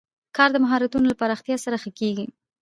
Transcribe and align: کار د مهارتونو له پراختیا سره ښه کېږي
کار 0.37 0.49
د 0.53 0.57
مهارتونو 0.63 1.05
له 1.11 1.15
پراختیا 1.21 1.55
سره 1.65 1.77
ښه 1.83 1.91
کېږي 1.99 2.25